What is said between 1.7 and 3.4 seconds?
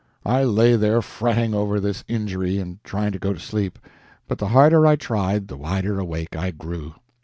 this injury, and trying to go to